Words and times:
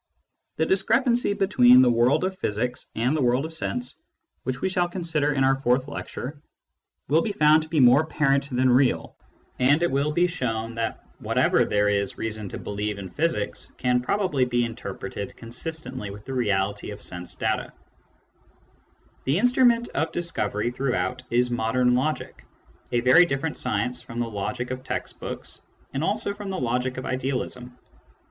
The 0.55 0.65
discrepancy 0.65 1.33
between 1.35 1.83
the 1.83 1.91
world 1.91 2.23
of 2.23 2.35
physics 2.39 2.87
and 2.95 3.15
the 3.15 3.21
world 3.21 3.45
of 3.45 3.53
sense, 3.53 4.01
which 4.41 4.59
we 4.59 4.67
shall 4.67 4.89
consider 4.89 5.31
in 5.31 5.43
our 5.43 5.55
fourth 5.55 5.83
Digitized 5.85 5.85
by 5.85 5.91
Google 5.91 5.97
i 5.99 6.41
THE 6.41 6.49
EXTERNAL 6.49 7.13
WORLD 7.13 7.13
65 7.13 7.13
lectiire, 7.13 7.13
will 7.13 7.21
be 7.21 7.31
found 7.33 7.61
to 7.61 7.69
be 7.69 7.79
more 7.79 8.01
apparent 8.01 8.49
than 8.49 8.69
real, 8.71 9.15
and 9.59 9.83
it 9.83 9.91
will 9.91 10.11
be 10.11 10.25
shown 10.25 10.73
that 10.73 11.05
whatever 11.19 11.65
there 11.65 11.87
is 11.87 12.17
reason 12.17 12.49
to 12.49 12.57
believe 12.57 12.97
in 12.97 13.11
physics 13.11 13.71
can 13.77 14.01
probably 14.01 14.43
be 14.45 14.65
interpreted 14.65 15.29
in 15.37 15.51
terms 15.51 15.65
of 15.67 17.01
sense. 17.03 17.35
The 19.23 19.37
instrument 19.37 19.89
of 19.89 20.11
discovery 20.11 20.71
throughout 20.71 21.21
is 21.29 21.51
modern 21.51 21.93
logic, 21.93 22.43
a 22.91 23.01
very 23.01 23.25
different 23.27 23.59
science 23.59 24.01
from 24.01 24.17
the 24.19 24.27
logic 24.27 24.71
of 24.71 24.79
the 24.79 24.83
text 24.83 25.19
books 25.19 25.61
and 25.93 26.03
also 26.03 26.33
from 26.33 26.49
the 26.49 26.57
logic 26.57 26.97
of 26.97 27.05
idealism. 27.05 27.77